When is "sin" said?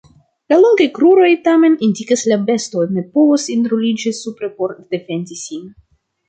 5.45-5.71